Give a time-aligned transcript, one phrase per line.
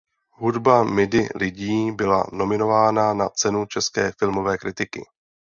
[0.29, 5.05] Hudba Midi lidí byla nominována na cenu české filmové kritiky.